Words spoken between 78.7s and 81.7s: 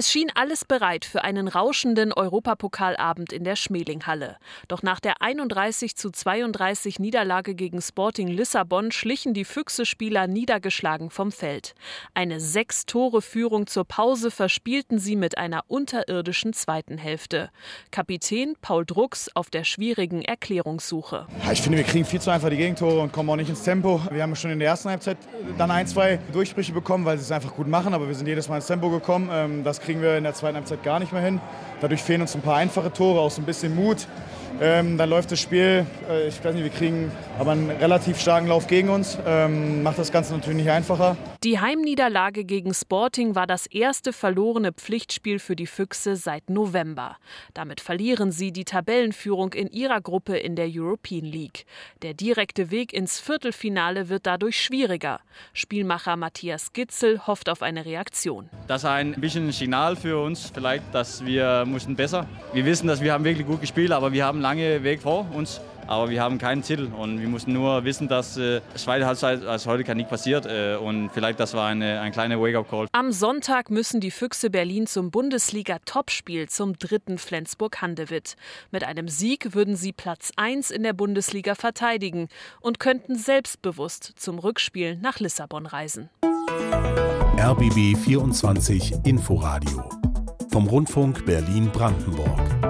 Mit einem Sieg würden sie Platz 1 in der Bundesliga